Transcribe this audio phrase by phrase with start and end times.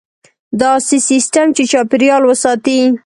[0.61, 2.79] داسې سیستم چې چاپیریال وساتي.